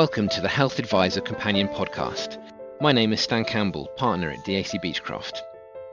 [0.00, 2.38] Welcome to the Health Adviser Companion Podcast.
[2.80, 5.42] My name is Stan Campbell, partner at DAC Beachcroft.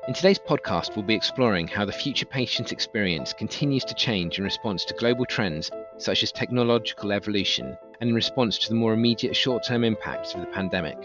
[0.07, 4.46] In today's podcast, we'll be exploring how the future patient experience continues to change in
[4.46, 9.35] response to global trends such as technological evolution and in response to the more immediate
[9.35, 10.97] short term impacts of the pandemic.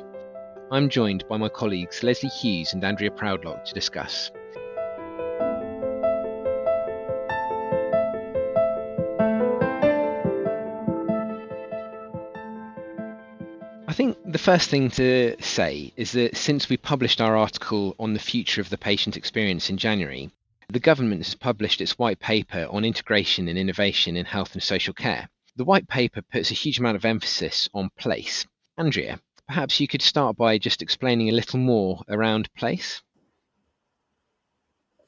[0.71, 4.31] I'm joined by my colleagues Lesley Hughes and Andrea Proudlock to discuss.
[14.43, 18.71] First thing to say is that since we published our article on the future of
[18.71, 20.33] the patient experience in January,
[20.69, 24.95] the government has published its white paper on integration and innovation in health and social
[24.95, 25.29] care.
[25.55, 28.45] The white paper puts a huge amount of emphasis on place.
[28.77, 33.01] Andrea, perhaps you could start by just explaining a little more around place.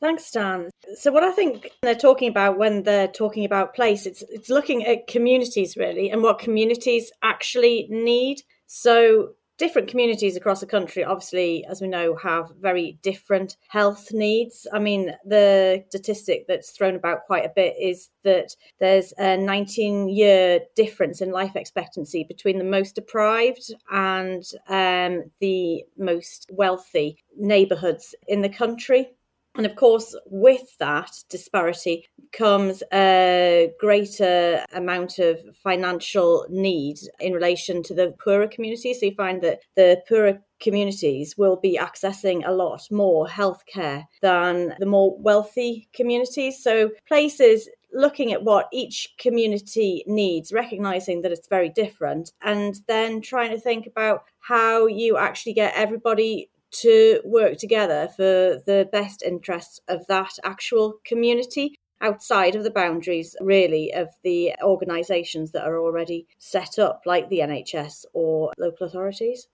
[0.01, 0.71] Thanks, Stan.
[1.01, 4.85] So, what I think they're talking about when they're talking about place, it's it's looking
[4.85, 8.43] at communities really, and what communities actually need.
[8.67, 14.67] So, different communities across the country, obviously, as we know, have very different health needs.
[14.73, 20.09] I mean, the statistic that's thrown about quite a bit is that there's a 19
[20.09, 28.15] year difference in life expectancy between the most deprived and um, the most wealthy neighbourhoods
[28.27, 29.11] in the country.
[29.57, 37.83] And of course, with that disparity comes a greater amount of financial need in relation
[37.85, 38.99] to the poorer communities.
[38.99, 44.75] So you find that the poorer communities will be accessing a lot more healthcare than
[44.81, 46.61] the more wealthy communities.
[46.61, 53.21] So places looking at what each community needs, recognizing that it's very different, and then
[53.21, 56.51] trying to think about how you actually get everybody
[56.83, 63.35] to work together for the best interests of that actual community outside of the boundaries
[63.41, 69.47] really of the organisations that are already set up like the NHS or local authorities.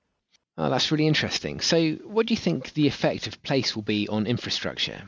[0.59, 1.61] Oh, that's really interesting.
[1.61, 5.05] So, what do you think the effect of place will be on infrastructure?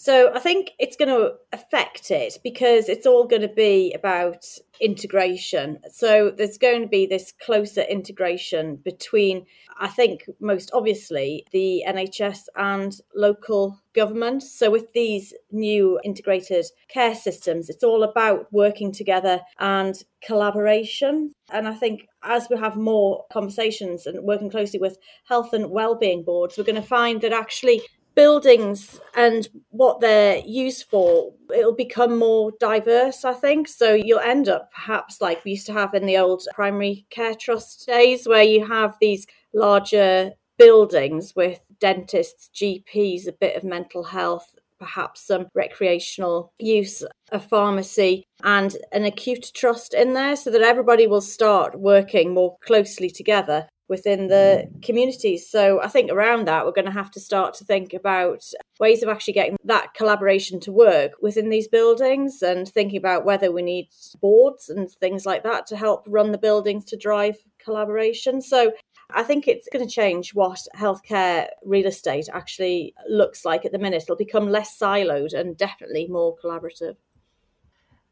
[0.00, 4.46] So I think it's going to affect it because it's all going to be about
[4.80, 5.80] integration.
[5.90, 9.44] So there's going to be this closer integration between,
[9.80, 14.44] I think, most obviously, the NHS and local government.
[14.44, 21.32] So with these new integrated care systems, it's all about working together and collaboration.
[21.50, 26.22] And I think as we have more conversations and working closely with health and well-being
[26.22, 27.82] boards, we're going to find that actually
[28.18, 33.68] buildings and what they're used for, it'll become more diverse, I think.
[33.68, 37.36] So you'll end up perhaps like we used to have in the old primary care
[37.36, 39.24] trust days, where you have these
[39.54, 47.38] larger buildings with dentists, GPs, a bit of mental health, perhaps some recreational use, a
[47.38, 53.10] pharmacy, and an acute trust in there so that everybody will start working more closely
[53.10, 55.48] together within the communities.
[55.48, 58.44] So I think around that, we're going to have to start to think about
[58.78, 63.50] ways of actually getting that collaboration to work within these buildings and thinking about whether
[63.50, 63.88] we need
[64.20, 68.40] boards and things like that to help run the buildings to drive collaboration.
[68.42, 68.72] So
[69.10, 73.78] I think it's going to change what healthcare real estate actually looks like at the
[73.78, 74.02] minute.
[74.02, 76.96] It'll become less siloed and definitely more collaborative.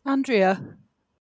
[0.07, 0.63] Andrea.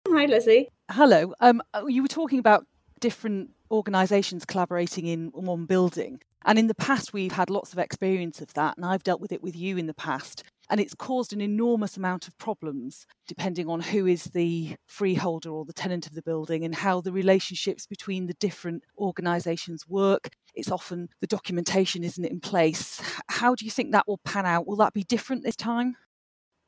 [0.08, 0.68] Hi, Lizzie.
[0.90, 1.34] Hello.
[1.40, 2.64] Um, you were talking about
[3.00, 6.20] different organisations collaborating in one building.
[6.44, 9.32] And in the past, we've had lots of experience of that, and I've dealt with
[9.32, 10.44] it with you in the past.
[10.68, 15.64] And it's caused an enormous amount of problems depending on who is the freeholder or
[15.64, 20.28] the tenant of the building and how the relationships between the different organisations work.
[20.54, 23.00] It's often the documentation isn't in place.
[23.28, 24.66] How do you think that will pan out?
[24.66, 25.96] Will that be different this time?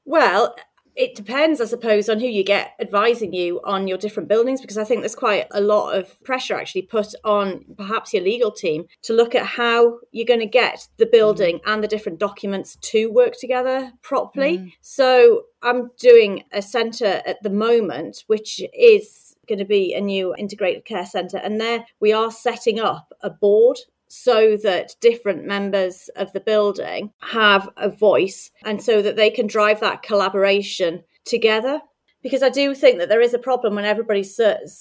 [0.05, 0.55] Well,
[0.99, 4.77] it depends, I suppose, on who you get advising you on your different buildings, because
[4.77, 8.87] I think there's quite a lot of pressure actually put on perhaps your legal team
[9.03, 11.73] to look at how you're going to get the building mm.
[11.73, 14.59] and the different documents to work together properly.
[14.59, 14.73] Mm.
[14.81, 20.35] So I'm doing a centre at the moment, which is going to be a new
[20.35, 21.39] integrated care centre.
[21.39, 23.79] And there we are setting up a board
[24.09, 29.47] so that different members of the building have a voice and so that they can
[29.47, 31.81] drive that collaboration together
[32.23, 34.25] because I do think that there is a problem when everybody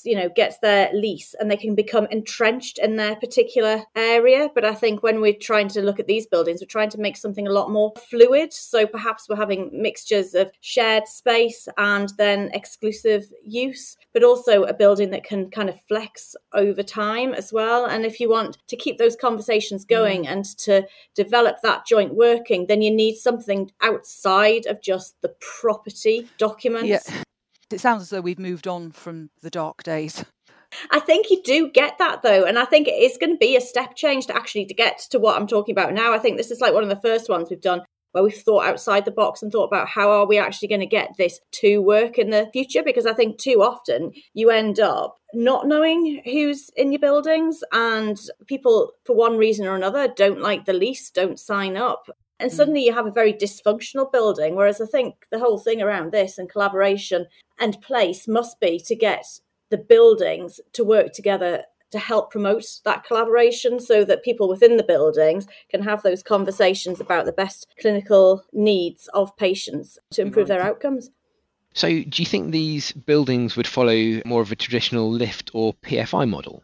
[0.04, 4.66] you know gets their lease and they can become entrenched in their particular area but
[4.66, 7.48] I think when we're trying to look at these buildings we're trying to make something
[7.48, 13.25] a lot more fluid so perhaps we're having mixtures of shared space and then exclusive
[13.44, 18.06] use but also a building that can kind of flex over time as well and
[18.06, 20.31] if you want to keep those conversations going mm.
[20.31, 20.86] and to
[21.16, 27.24] develop that joint working then you need something outside of just the property documents yeah.
[27.72, 30.24] It sounds as though we've moved on from the dark days.
[30.92, 33.56] I think you do get that though, and I think it is going to be
[33.56, 36.14] a step change to actually to get to what I'm talking about now.
[36.14, 37.81] I think this is like one of the first ones we've done
[38.12, 40.88] where we've thought outside the box and thought about how are we actually going to
[40.88, 45.18] get this to work in the future because I think too often you end up
[45.34, 50.66] not knowing who's in your buildings and people for one reason or another don't like
[50.66, 52.08] the lease, don't sign up.
[52.39, 52.56] And hmm.
[52.56, 54.56] suddenly you have a very dysfunctional building.
[54.56, 57.25] Whereas I think the whole thing around this and collaboration
[57.60, 59.25] and place must be to get
[59.69, 64.84] the buildings to work together to help promote that collaboration so that people within the
[64.84, 70.62] buildings can have those conversations about the best clinical needs of patients to improve their
[70.62, 71.10] outcomes.
[71.74, 76.28] So, do you think these buildings would follow more of a traditional lift or PFI
[76.28, 76.63] model?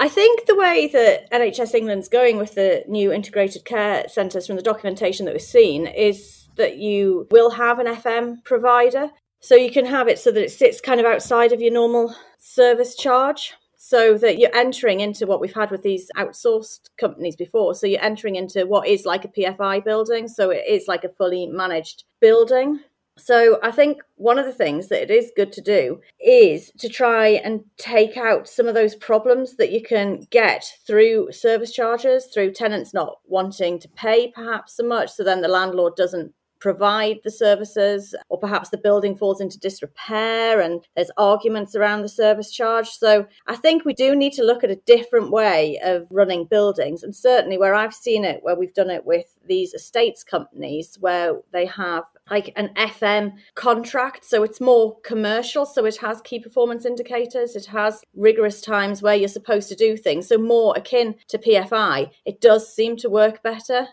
[0.00, 4.56] I think the way that NHS England's going with the new integrated care centres from
[4.56, 9.10] the documentation that we've seen is that you will have an FM provider.
[9.40, 12.16] So you can have it so that it sits kind of outside of your normal
[12.38, 17.74] service charge so that you're entering into what we've had with these outsourced companies before.
[17.74, 20.28] So you're entering into what is like a PFI building.
[20.28, 22.80] So it is like a fully managed building.
[23.18, 26.88] So I think one of the things that it is good to do is to
[26.88, 32.26] try and take out some of those problems that you can get through service charges,
[32.26, 35.10] through tenants not wanting to pay perhaps so much.
[35.10, 40.60] So then the landlord doesn't provide the services, or perhaps the building falls into disrepair
[40.60, 42.88] and there's arguments around the service charge.
[42.88, 47.02] So I think we do need to look at a different way of running buildings.
[47.02, 51.40] And certainly where I've seen it, where we've done it with these estates companies, where
[51.52, 54.24] they have like an FM contract.
[54.24, 55.66] So it's more commercial.
[55.66, 57.56] So it has key performance indicators.
[57.56, 60.28] It has rigorous times where you're supposed to do things.
[60.28, 62.10] So more akin to PFI.
[62.24, 63.88] It does seem to work better.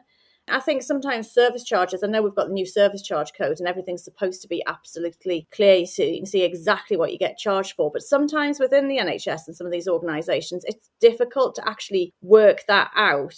[0.49, 3.67] I think sometimes service charges, I know we've got the new service charge code and
[3.67, 7.73] everything's supposed to be absolutely clear so you can see exactly what you get charged
[7.73, 7.91] for.
[7.91, 12.59] But sometimes within the NHS and some of these organisations, it's difficult to actually work
[12.69, 13.35] that out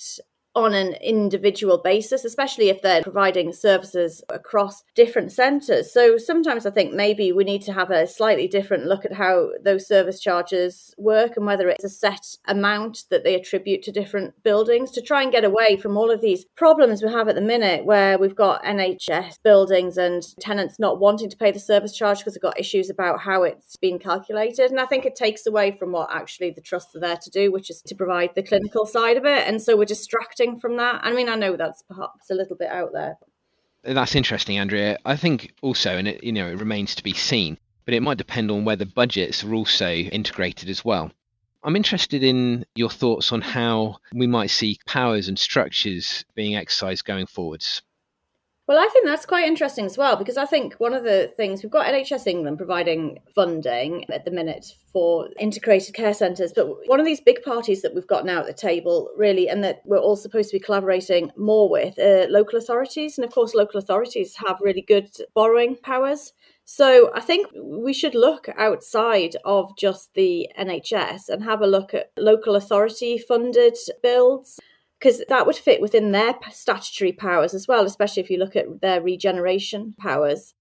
[0.55, 5.93] on an individual basis, especially if they're providing services across different centres.
[5.93, 9.51] So sometimes I think maybe we need to have a slightly different look at how
[9.63, 14.33] those service charges work and whether it's a set amount that they attribute to different
[14.43, 17.41] buildings to try and get away from all of these problems we have at the
[17.41, 22.19] minute where we've got NHS buildings and tenants not wanting to pay the service charge
[22.19, 24.71] because they've got issues about how it's been calculated.
[24.71, 27.51] And I think it takes away from what actually the trusts are there to do,
[27.51, 29.47] which is to provide the clinical side of it.
[29.47, 29.85] And so we're
[30.39, 31.01] distracting from that?
[31.03, 33.17] I mean, I know that's perhaps a little bit out there.
[33.83, 34.97] That's interesting, Andrea.
[35.05, 38.17] I think also, and it you know it remains to be seen, but it might
[38.17, 41.11] depend on whether budgets are also integrated as well.
[41.63, 47.03] I'm interested in your thoughts on how we might see powers and structures being exercised
[47.03, 47.81] going forwards.
[48.69, 51.63] Well, I think that's quite interesting as well because I think one of the things
[51.63, 56.99] we've got NHS England providing funding at the minute for integrated care centres, but one
[56.99, 59.97] of these big parties that we've got now at the table, really, and that we're
[59.97, 61.95] all supposed to be collaborating more with,
[62.29, 63.17] local authorities.
[63.17, 66.33] And of course, local authorities have really good borrowing powers.
[66.65, 71.95] So I think we should look outside of just the NHS and have a look
[71.95, 74.59] at local authority funded builds
[74.99, 78.81] because that would fit within their statutory powers as well, especially if you look at
[78.81, 80.53] their regeneration powers.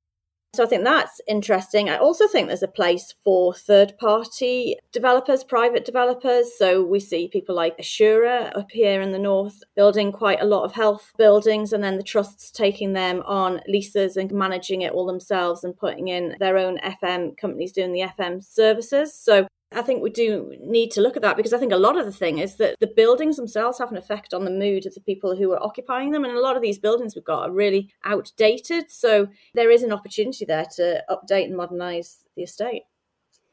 [0.54, 1.90] So I think that's interesting.
[1.90, 6.56] I also think there's a place for third party developers, private developers.
[6.56, 10.64] So we see people like Assura up here in the north building quite a lot
[10.64, 15.06] of health buildings, and then the trusts taking them on leases and managing it all
[15.06, 19.14] themselves and putting in their own FM companies doing the FM services.
[19.14, 21.98] So I think we do need to look at that because I think a lot
[21.98, 24.94] of the thing is that the buildings themselves have an effect on the mood of
[24.94, 26.24] the people who are occupying them.
[26.24, 28.90] And a lot of these buildings we've got are really outdated.
[28.90, 32.84] So there is an opportunity there to update and modernise the estate.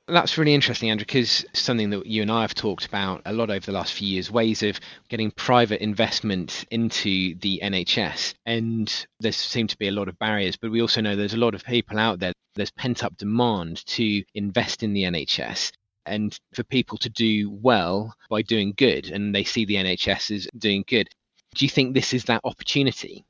[0.07, 3.49] That's really interesting, Andrea, because something that you and I have talked about a lot
[3.49, 4.79] over the last few years ways of
[5.09, 8.35] getting private investment into the NHS.
[8.45, 11.37] And there seem to be a lot of barriers, but we also know there's a
[11.37, 15.71] lot of people out there, there's pent up demand to invest in the NHS
[16.05, 20.47] and for people to do well by doing good, and they see the NHS as
[20.57, 21.09] doing good.
[21.55, 23.25] Do you think this is that opportunity?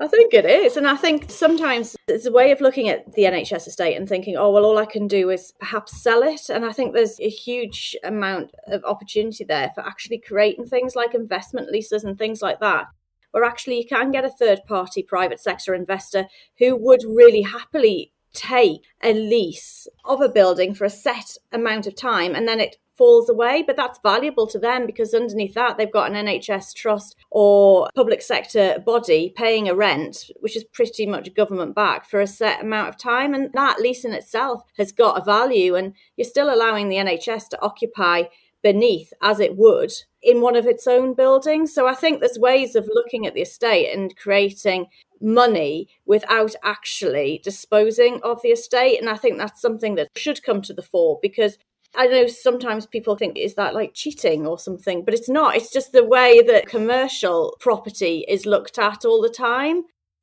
[0.00, 0.78] I think it is.
[0.78, 4.34] And I think sometimes it's a way of looking at the NHS estate and thinking,
[4.34, 6.48] oh, well, all I can do is perhaps sell it.
[6.48, 11.14] And I think there's a huge amount of opportunity there for actually creating things like
[11.14, 12.86] investment leases and things like that,
[13.32, 16.26] where actually you can get a third party private sector investor
[16.58, 21.94] who would really happily take a lease of a building for a set amount of
[21.94, 25.90] time and then it falls away, but that's valuable to them because underneath that they've
[25.90, 31.34] got an NHS trust or public sector body paying a rent, which is pretty much
[31.34, 33.32] government back for a set amount of time.
[33.32, 37.48] And that lease in itself has got a value, and you're still allowing the NHS
[37.48, 38.24] to occupy
[38.62, 41.72] beneath as it would in one of its own buildings.
[41.72, 44.88] So I think there's ways of looking at the estate and creating
[45.20, 49.00] money without actually disposing of the estate.
[49.00, 51.58] And I think that's something that should come to the fore because
[51.94, 55.04] I know sometimes people think, is that like cheating or something?
[55.04, 55.56] But it's not.
[55.56, 59.82] It's just the way that commercial property is looked at all the time.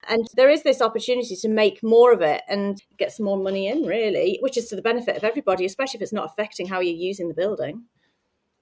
[0.10, 3.68] And there is this opportunity to make more of it and get some more money
[3.68, 6.80] in, really, which is to the benefit of everybody, especially if it's not affecting how
[6.80, 7.84] you're using the building.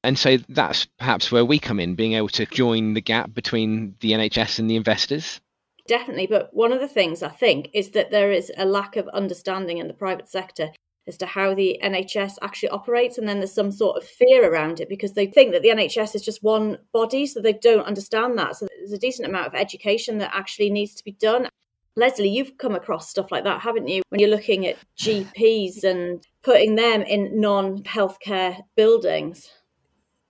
[0.04, 3.96] And so that's perhaps where we come in, being able to join the gap between
[4.00, 5.42] the NHS and the investors.
[5.88, 6.28] Definitely.
[6.28, 9.78] But one of the things I think is that there is a lack of understanding
[9.78, 10.72] in the private sector
[11.08, 13.18] as to how the NHS actually operates.
[13.18, 16.16] And then there's some sort of fear around it because they think that the NHS
[16.16, 18.56] is just one body, so they don't understand that.
[18.56, 21.48] So there's a decent amount of education that actually needs to be done.
[21.96, 24.02] Lesley, you've come across stuff like that, haven't you?
[24.10, 29.50] When you're looking at GPs and putting them in non healthcare buildings.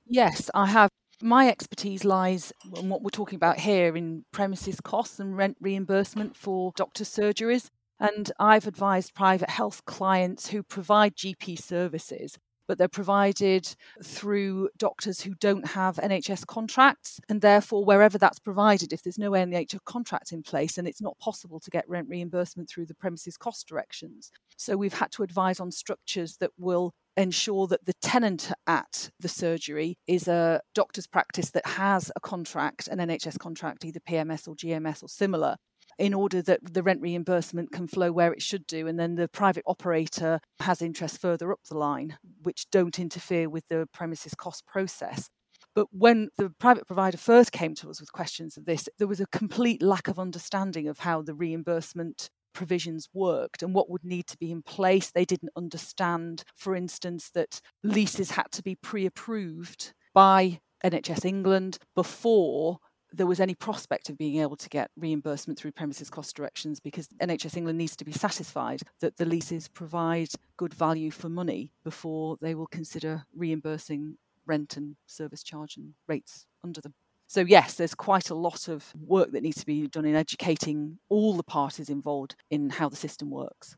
[0.08, 0.90] Yes, I have.
[1.22, 6.36] My expertise lies in what we're talking about here in premises costs and rent reimbursement
[6.36, 7.70] for doctor surgeries.
[8.00, 15.22] And I've advised private health clients who provide GP services, but they're provided through doctors
[15.22, 17.22] who don't have NHS contracts.
[17.30, 21.18] And therefore, wherever that's provided, if there's no NHS contract in place, then it's not
[21.20, 24.32] possible to get rent reimbursement through the premises cost directions.
[24.58, 29.28] So we've had to advise on structures that will ensure that the tenant at the
[29.28, 34.56] surgery is a doctor's practice that has a contract, an NHS contract, either PMS or
[34.56, 35.56] GMS or similar,
[35.98, 38.88] in order that the rent reimbursement can flow where it should do.
[38.88, 43.64] And then the private operator has interest further up the line, which don't interfere with
[43.70, 45.30] the premises cost process.
[45.74, 49.20] But when the private provider first came to us with questions of this, there was
[49.20, 54.26] a complete lack of understanding of how the reimbursement provisions worked and what would need
[54.28, 55.12] to be in place.
[55.12, 61.78] They didn't understand, for instance, that leases had to be pre approved by NHS England
[61.94, 62.80] before
[63.14, 67.08] there was any prospect of being able to get reimbursement through premises cost directions because
[67.22, 72.38] NHS England needs to be satisfied that the leases provide good value for money before
[72.42, 76.94] they will consider reimbursing rent and service charge and rates under them.
[77.28, 81.00] So, yes, there's quite a lot of work that needs to be done in educating
[81.10, 83.76] all the parties involved in how the system works.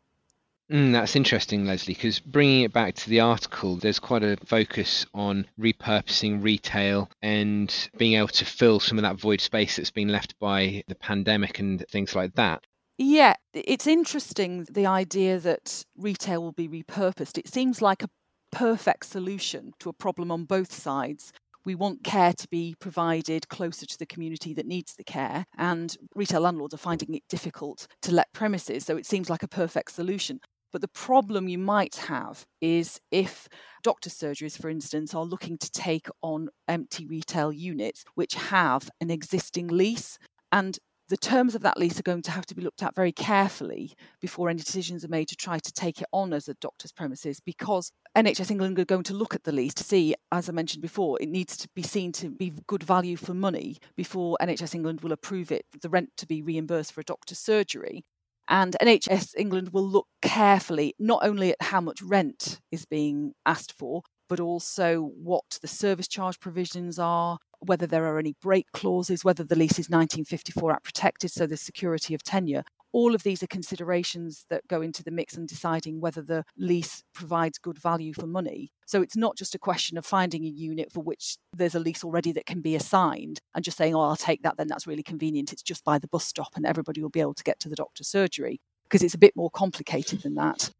[0.71, 5.05] Mm, that's interesting, Lesley, because bringing it back to the article, there's quite a focus
[5.13, 10.09] on repurposing retail and being able to fill some of that void space that's been
[10.09, 12.65] left by the pandemic and things like that.
[12.97, 17.37] Yeah, it's interesting the idea that retail will be repurposed.
[17.37, 18.09] It seems like a
[18.51, 21.31] perfect solution to a problem on both sides.
[21.67, 25.93] We want care to be provided closer to the community that needs the care, and
[26.15, 29.91] retail landlords are finding it difficult to let premises, so it seems like a perfect
[29.91, 30.39] solution.
[30.71, 33.49] But the problem you might have is if
[33.83, 39.11] doctor surgeries, for instance, are looking to take on empty retail units which have an
[39.11, 40.17] existing lease.
[40.53, 43.11] And the terms of that lease are going to have to be looked at very
[43.11, 46.91] carefully before any decisions are made to try to take it on as a doctor's
[46.91, 50.51] premises because NHS England are going to look at the lease to see, as I
[50.51, 54.75] mentioned before, it needs to be seen to be good value for money before NHS
[54.75, 58.03] England will approve it, the rent to be reimbursed for a doctor's surgery.
[58.49, 63.73] And NHS England will look carefully not only at how much rent is being asked
[63.77, 69.23] for, but also what the service charge provisions are, whether there are any break clauses,
[69.23, 73.43] whether the lease is 1954 Act protected, so the security of tenure, all of these
[73.43, 78.13] are considerations that go into the mix and deciding whether the lease provides good value
[78.13, 78.71] for money.
[78.85, 82.03] So it's not just a question of finding a unit for which there's a lease
[82.03, 85.03] already that can be assigned and just saying, oh, I'll take that, then that's really
[85.03, 85.51] convenient.
[85.51, 87.75] It's just by the bus stop and everybody will be able to get to the
[87.75, 90.71] doctor's surgery because it's a bit more complicated than that.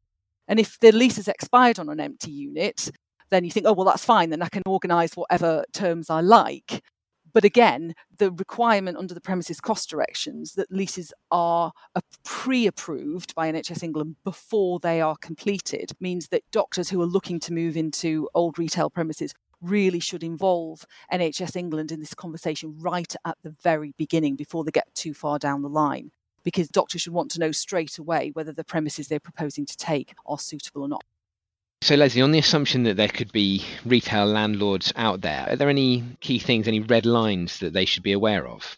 [0.48, 2.90] And if the lease has expired on an empty unit,
[3.30, 4.30] then you think, oh, well, that's fine.
[4.30, 6.82] Then I can organise whatever terms I like.
[7.34, 11.72] But again, the requirement under the premises cost directions that leases are
[12.24, 17.40] pre approved by NHS England before they are completed means that doctors who are looking
[17.42, 23.16] to move into old retail premises really should involve NHS England in this conversation right
[23.26, 26.12] at the very beginning before they get too far down the line.
[26.44, 30.16] Because doctors should want to know straight away whether the premises they're proposing to take
[30.26, 31.04] are suitable or not.
[31.82, 35.70] So, Lesley, on the assumption that there could be retail landlords out there, are there
[35.70, 38.78] any key things, any red lines that they should be aware of?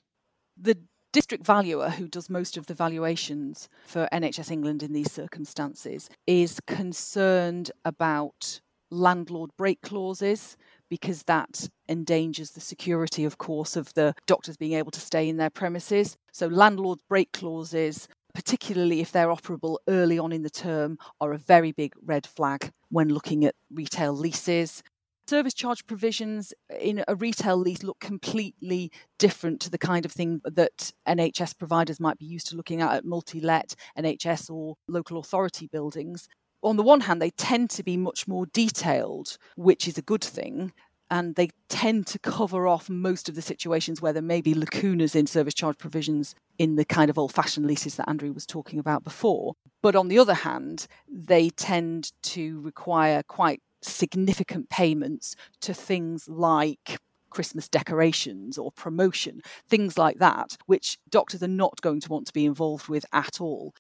[0.58, 0.78] The
[1.12, 6.60] District Valuer, who does most of the valuations for NHS England in these circumstances, is
[6.68, 10.56] concerned about landlord break clauses
[10.90, 15.38] because that endangers the security, of course, of the doctors being able to stay in
[15.38, 16.18] their premises.
[16.32, 18.08] So, landlord break clauses,
[18.40, 22.72] particularly if they're operable early on in the term, are a very big red flag
[22.88, 24.82] when looking at retail leases.
[25.28, 30.40] Service charge provisions in a retail lease look completely different to the kind of thing
[30.46, 35.18] that NHS providers might be used to looking at at multi let NHS or local
[35.18, 36.30] authority buildings
[36.62, 40.24] on the one hand, they tend to be much more detailed, which is a good
[40.24, 40.74] thing.
[41.12, 45.16] And they tend to cover off most of the situations where there may be lacunas
[45.16, 48.80] in service charge provisions in the kind of old fashioned leases that Andrea was talking
[48.80, 49.54] about before.
[49.82, 57.00] But on the other hand, they tend to require quite significant payments to things like
[57.30, 62.34] Christmas decorations or promotion, things like that, which doctors are not going to want to
[62.34, 63.74] be involved with at all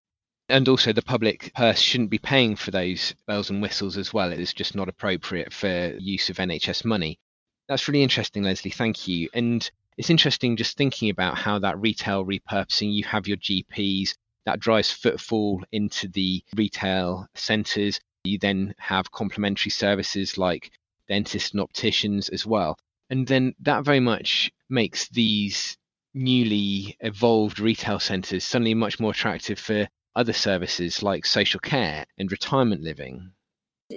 [0.50, 4.32] and also the public purse shouldn't be paying for those bells and whistles as well.
[4.32, 7.20] It is just not appropriate for use of NHS money.
[7.68, 8.72] That's really interesting, Lesley.
[8.72, 9.30] Thank you.
[9.34, 14.16] And it's interesting just thinking about how that retail repurposing, you have your GPs,
[14.46, 18.00] that drives footfall into the retail centres.
[18.24, 20.72] You then have complementary services like
[21.08, 22.78] dentists and opticians as well.
[23.12, 25.78] And then that very much makes these
[26.14, 32.32] newly evolved retail centres suddenly much more attractive for other services like social care and
[32.32, 33.32] retirement living.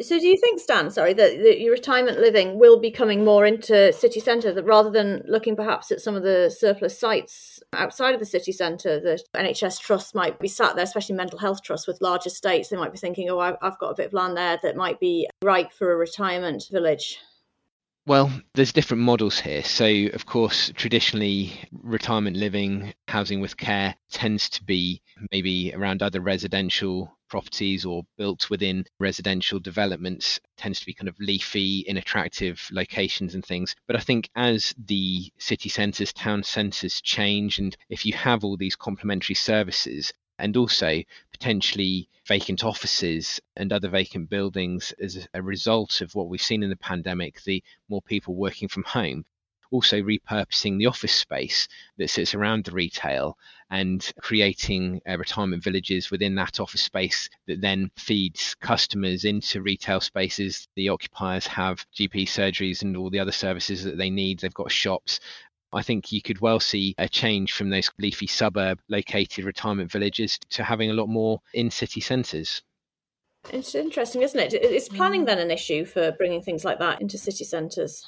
[0.01, 3.45] So, do you think, Stan, sorry, that, that your retirement living will be coming more
[3.45, 8.15] into city centre, that rather than looking perhaps at some of the surplus sites outside
[8.15, 11.87] of the city centre, that NHS trusts might be sat there, especially mental health trusts
[11.87, 14.59] with large estates, they might be thinking, oh, I've got a bit of land there
[14.63, 17.19] that might be right for a retirement village?
[18.05, 19.63] Well, there's different models here.
[19.63, 26.21] So, of course, traditionally, retirement living, housing with care tends to be maybe around other
[26.21, 32.69] residential properties or built within residential developments, tends to be kind of leafy, in attractive
[32.73, 33.77] locations and things.
[33.87, 38.57] But I think as the city centres, town centres change, and if you have all
[38.57, 46.01] these complementary services, and also potentially vacant offices and other vacant buildings as a result
[46.01, 49.25] of what we've seen in the pandemic, the more people working from home.
[49.71, 53.39] Also, repurposing the office space that sits around the retail
[53.71, 60.01] and creating uh, retirement villages within that office space that then feeds customers into retail
[60.01, 60.69] spaces.
[60.75, 64.41] The occupiers have GP surgeries and all the other services that they need.
[64.41, 65.21] They've got shops
[65.73, 70.39] I think you could well see a change from those leafy suburb located retirement villages
[70.51, 72.63] to having a lot more in city centres.
[73.51, 74.55] It's interesting, isn't it?
[74.55, 78.07] Is planning then an issue for bringing things like that into city centres?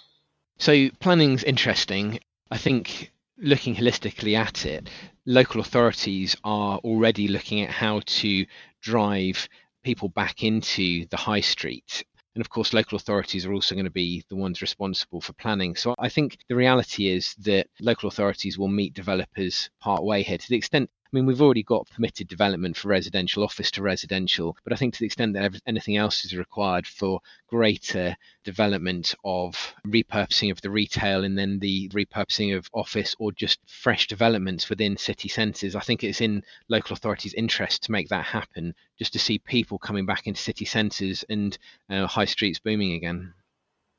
[0.59, 2.21] So, planning's interesting.
[2.51, 4.89] I think looking holistically at it,
[5.27, 8.47] local authorities are already looking at how to
[8.81, 9.49] drive
[9.83, 13.91] people back into the high street and of course, local authorities are also going to
[13.91, 15.77] be the ones responsible for planning.
[15.77, 20.39] So I think the reality is that local authorities will meet developers part way here
[20.39, 24.57] to the extent I mean, we've already got permitted development for residential, office to residential,
[24.65, 29.75] but I think to the extent that anything else is required for greater development of
[29.87, 34.97] repurposing of the retail and then the repurposing of office or just fresh developments within
[34.97, 39.21] city centres, I think it's in local authorities' interest to make that happen, just to
[39.21, 41.57] see people coming back into city centres and
[41.91, 43.35] uh, high streets booming again.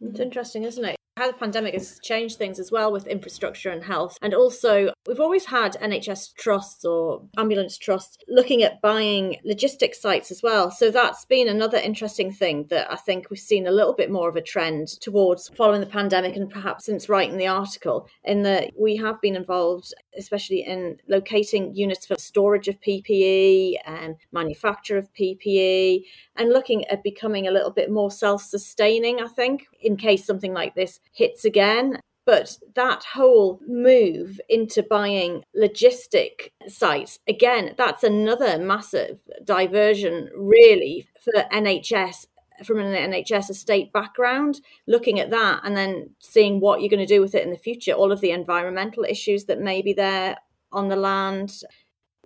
[0.01, 0.97] It's interesting, isn't it?
[1.17, 4.17] How the pandemic has changed things as well with infrastructure and health.
[4.21, 10.29] And also, we've always had NHS trusts or ambulance trusts looking at buying logistics sites
[10.29, 10.71] as well.
[10.71, 14.27] So that's been another interesting thing that I think we've seen a little bit more
[14.27, 18.71] of a trend towards following the pandemic and perhaps since writing the article, in that
[18.77, 25.13] we have been involved, especially in locating units for storage of PPE and manufacture of
[25.13, 26.03] PPE
[26.35, 30.53] and looking at becoming a little bit more self sustaining, I think, in case something
[30.53, 31.99] like this hits again.
[32.25, 41.33] But that whole move into buying logistic sites, again, that's another massive diversion, really, for
[41.53, 42.25] NHS
[42.63, 47.05] from an NHS estate background, looking at that and then seeing what you're going to
[47.05, 50.37] do with it in the future, all of the environmental issues that may be there
[50.71, 51.61] on the land.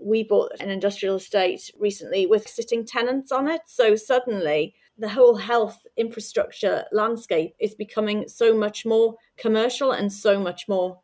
[0.02, 3.62] We bought an industrial estate recently with sitting tenants on it.
[3.66, 10.40] So suddenly the whole health infrastructure landscape is becoming so much more commercial and so
[10.40, 11.00] much more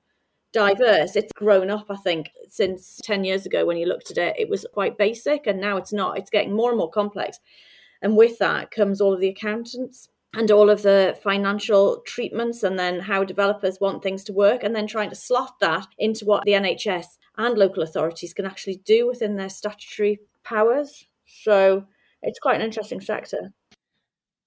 [0.56, 1.16] diverse.
[1.16, 4.50] It's grown up, I think, since 10 years ago when you looked at it, it
[4.50, 6.18] was quite basic, and now it's not.
[6.18, 7.40] It's getting more and more complex.
[8.06, 12.78] And with that comes all of the accountants and all of the financial treatments, and
[12.78, 16.44] then how developers want things to work, and then trying to slot that into what
[16.44, 17.06] the NHS
[17.40, 21.08] and local authorities can actually do within their statutory powers.
[21.26, 21.88] So
[22.22, 23.52] it's quite an interesting sector.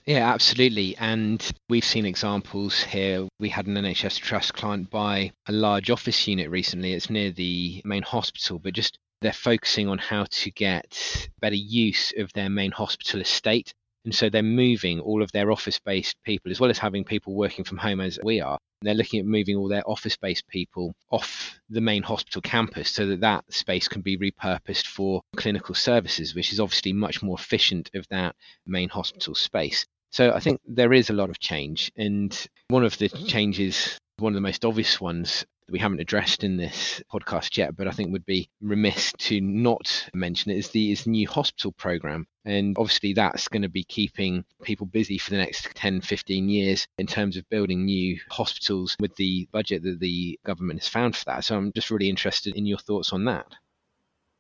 [0.07, 0.97] Yeah, absolutely.
[0.97, 3.27] And we've seen examples here.
[3.41, 6.93] We had an NHS Trust client buy a large office unit recently.
[6.93, 12.13] It's near the main hospital, but just they're focusing on how to get better use
[12.17, 13.73] of their main hospital estate.
[14.05, 17.35] And so they're moving all of their office based people, as well as having people
[17.35, 18.59] working from home as we are.
[18.81, 23.07] They're looking at moving all their office based people off the main hospital campus so
[23.07, 27.91] that that space can be repurposed for clinical services, which is obviously much more efficient
[27.95, 29.85] of that main hospital space.
[30.11, 31.93] So I think there is a lot of change.
[31.97, 32.35] And
[32.69, 33.27] one of the mm-hmm.
[33.27, 37.77] changes, one of the most obvious ones that we haven't addressed in this podcast yet,
[37.77, 41.29] but I think would be remiss to not mention it is the is the new
[41.29, 42.27] hospital program.
[42.47, 46.87] And obviously that's going to be keeping people busy for the next 10, 15 years
[46.97, 51.27] in terms of building new hospitals with the budget that the government has found for
[51.27, 51.45] that.
[51.45, 53.47] So I'm just really interested in your thoughts on that.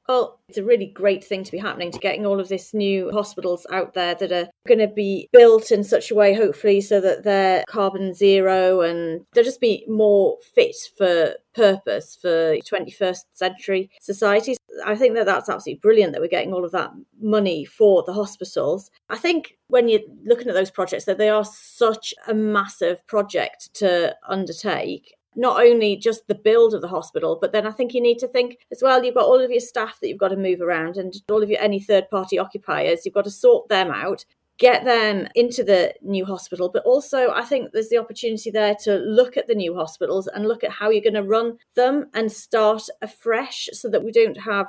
[0.08, 3.10] Well, it's a really great thing to be happening to getting all of this new
[3.12, 6.98] hospitals out there that are going to be built in such a way, hopefully, so
[7.02, 13.90] that they're carbon zero and they'll just be more fit for purpose for 21st century
[14.00, 14.56] societies.
[14.86, 16.90] I think that that's absolutely brilliant that we're getting all of that
[17.20, 18.90] money for the hospitals.
[19.10, 23.74] I think when you're looking at those projects, that they are such a massive project
[23.74, 28.02] to undertake not only just the build of the hospital, but then I think you
[28.02, 30.36] need to think as well, you've got all of your staff that you've got to
[30.36, 33.90] move around and all of your any third party occupiers, you've got to sort them
[33.90, 34.24] out
[34.58, 36.68] get them into the new hospital.
[36.68, 40.46] But also, I think there's the opportunity there to look at the new hospitals and
[40.46, 44.40] look at how you're going to run them and start afresh so that we don't
[44.40, 44.66] have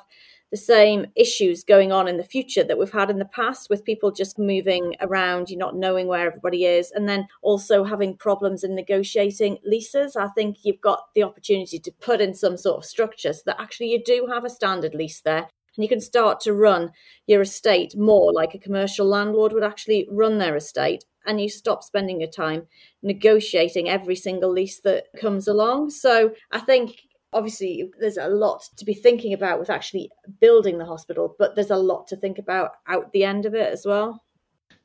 [0.51, 3.85] the same issues going on in the future that we've had in the past with
[3.85, 8.63] people just moving around, you not knowing where everybody is, and then also having problems
[8.63, 10.15] in negotiating leases.
[10.15, 13.61] I think you've got the opportunity to put in some sort of structure so that
[13.61, 15.47] actually you do have a standard lease there.
[15.77, 16.91] And you can start to run
[17.27, 21.05] your estate more like a commercial landlord would actually run their estate.
[21.25, 22.63] And you stop spending your time
[23.03, 25.91] negotiating every single lease that comes along.
[25.91, 26.97] So I think
[27.33, 31.69] obviously there's a lot to be thinking about with actually building the hospital but there's
[31.69, 34.23] a lot to think about out the end of it as well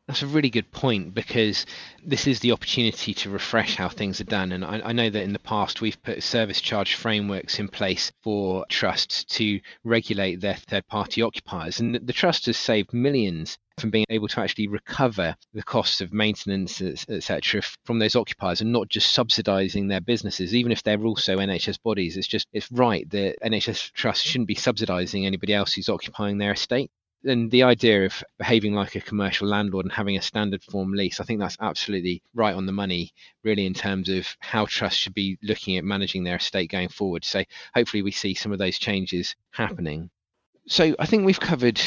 [0.07, 1.65] that's a really good point because
[2.05, 4.53] this is the opportunity to refresh how things are done.
[4.53, 8.13] And I, I, know that in the past we've put service charge frameworks in place
[8.23, 11.81] for trusts to regulate their third party occupiers.
[11.81, 16.13] And the trust has saved millions from being able to actually recover the costs of
[16.13, 21.39] maintenance, etc., from those occupiers and not just subsidising their businesses, even if they're also
[21.39, 22.17] NHS bodies.
[22.17, 26.53] It's just it's right that NHS trusts shouldn't be subsidising anybody else who's occupying their
[26.53, 26.91] estate
[27.25, 31.21] and the idea of behaving like a commercial landlord and having a standard form lease,
[31.21, 35.15] I think that's absolutely right on the money, really, in terms of how trusts should
[35.15, 37.25] be looking at managing their estate going forward.
[37.25, 37.43] So
[37.75, 40.11] hopefully we see some of those changes happening.
[40.67, 41.81] So I think we've covered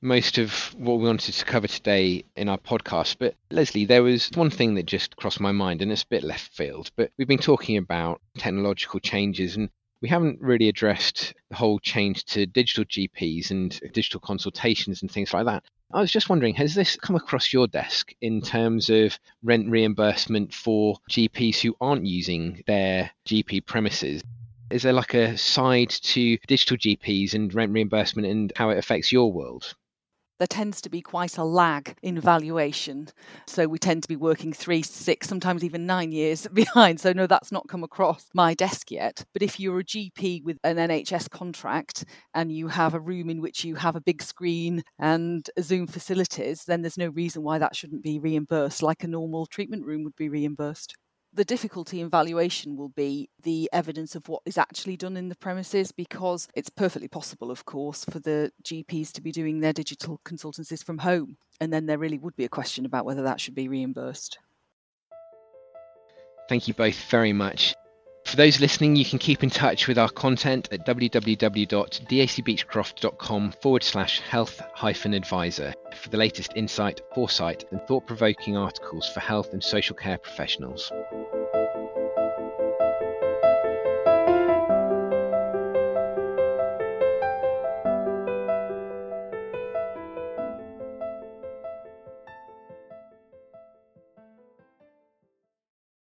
[0.00, 3.16] most of what we wanted to cover today in our podcast.
[3.18, 6.22] But Lesley, there was one thing that just crossed my mind, and it's a bit
[6.22, 6.90] left field.
[6.96, 12.24] But we've been talking about technological changes, and we haven't really addressed the whole change
[12.26, 15.64] to digital GPs and digital consultations and things like that.
[15.92, 20.54] I was just wondering, has this come across your desk in terms of rent reimbursement
[20.54, 24.22] for GPs who aren't using their GP premises?
[24.70, 29.10] Is there like a side to digital GPs and rent reimbursement and how it affects
[29.10, 29.74] your world?
[30.38, 33.08] There tends to be quite a lag in valuation.
[33.46, 37.00] So we tend to be working three, six, sometimes even nine years behind.
[37.00, 39.24] So, no, that's not come across my desk yet.
[39.32, 43.40] But if you're a GP with an NHS contract and you have a room in
[43.40, 47.76] which you have a big screen and Zoom facilities, then there's no reason why that
[47.76, 50.94] shouldn't be reimbursed like a normal treatment room would be reimbursed
[51.38, 55.36] the difficulty in valuation will be the evidence of what is actually done in the
[55.36, 60.20] premises because it's perfectly possible, of course, for the GPs to be doing their digital
[60.24, 61.36] consultancies from home.
[61.60, 64.36] And then there really would be a question about whether that should be reimbursed.
[66.48, 67.72] Thank you both very much.
[68.28, 74.20] For those listening, you can keep in touch with our content at www.dacbeachcroft.com forward slash
[74.20, 79.64] health hyphen advisor for the latest insight, foresight, and thought provoking articles for health and
[79.64, 80.92] social care professionals.